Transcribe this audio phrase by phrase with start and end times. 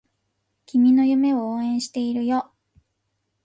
[0.65, 2.51] 君の夢を応援しているよ